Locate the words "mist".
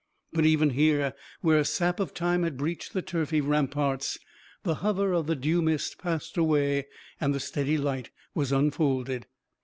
5.61-5.99